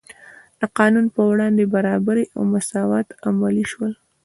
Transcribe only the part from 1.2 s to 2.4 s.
وړاندې برابري